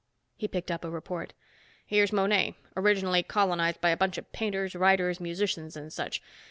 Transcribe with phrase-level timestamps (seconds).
[0.35, 1.33] He picked up a report.
[1.85, 6.23] "Here's Monet, originally colonized by a bunch of painters, writers, musicians and such.